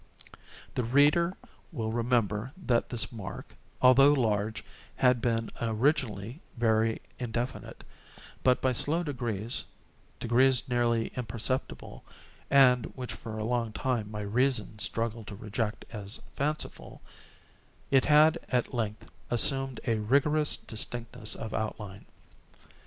The 0.73 0.83
reader 0.83 1.37
will 1.71 1.91
remember 1.91 2.51
that 2.57 2.89
this 2.89 3.11
mark, 3.11 3.53
although 3.83 4.13
large, 4.13 4.65
had 4.95 5.21
been 5.21 5.51
originally 5.61 6.41
very 6.57 6.99
indefinite; 7.19 7.83
but, 8.43 8.63
by 8.63 8.71
slow 8.71 9.03
degrees—degrees 9.03 10.67
nearly 10.67 11.09
imperceptible, 11.15 12.03
and 12.49 12.87
which 12.95 13.13
for 13.13 13.37
a 13.37 13.43
long 13.45 13.73
time 13.73 14.09
my 14.09 14.21
reason 14.21 14.79
struggled 14.79 15.27
to 15.27 15.35
reject 15.35 15.85
as 15.91 16.19
fanciful—it 16.35 18.05
had, 18.05 18.39
at 18.49 18.73
length, 18.73 19.07
assumed 19.29 19.79
a 19.85 19.99
rigorous 19.99 20.57
distinctness 20.57 21.35
of 21.35 21.53
outline. 21.53 22.05